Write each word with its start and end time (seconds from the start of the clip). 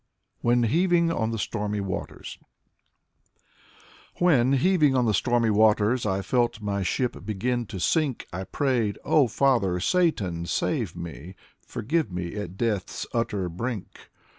64 0.43 0.51
Fyodor 0.67 0.67
Sologub 0.67 0.67
"WHEN, 0.71 0.79
HEAVING 1.07 1.11
ON 1.21 1.31
THE 1.31 1.37
STORMY 1.37 1.79
WATERS" 1.81 2.39
When, 4.15 4.53
heaving 4.53 4.95
on 4.95 5.05
the 5.05 5.13
stormy 5.13 5.49
waters, 5.51 6.05
I 6.07 6.23
felt 6.23 6.59
my 6.59 6.81
ship 6.81 7.23
begin 7.23 7.67
to 7.67 7.79
sink, 7.79 8.25
I 8.33 8.45
prayed," 8.45 8.97
Oh, 9.05 9.27
Father 9.27 9.79
Satan, 9.79 10.47
save 10.47 10.95
me, 10.95 11.35
Forgive 11.61 12.11
me 12.11 12.33
at 12.35 12.57
death's 12.57 13.05
utter 13.13 13.47
brink! 13.47 14.09